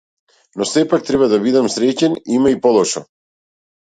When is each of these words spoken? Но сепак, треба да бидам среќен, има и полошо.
Но 0.57 0.63
сепак, 0.69 1.03
треба 1.09 1.27
да 1.33 1.39
бидам 1.45 1.69
среќен, 1.75 2.19
има 2.39 2.55
и 2.55 2.59
полошо. 2.65 3.05